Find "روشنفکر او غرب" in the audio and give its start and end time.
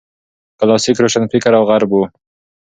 1.03-1.91